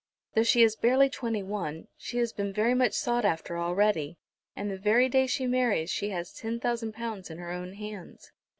Though 0.33 0.41
she 0.41 0.63
is 0.63 0.75
barely 0.75 1.09
twenty 1.11 1.43
one, 1.43 1.87
she 1.95 2.17
has 2.17 2.33
been 2.33 2.51
very 2.51 2.73
much 2.73 2.93
sought 2.93 3.23
after 3.23 3.55
already, 3.59 4.17
and 4.55 4.71
the 4.71 4.75
very 4.79 5.07
day 5.07 5.27
she 5.27 5.45
marries 5.45 5.91
she 5.91 6.09
has 6.09 6.33
ten 6.33 6.59
thousand 6.59 6.93
pounds 6.93 7.29
in 7.29 7.37
her 7.37 7.51
own 7.51 7.73
hands. 7.73 8.31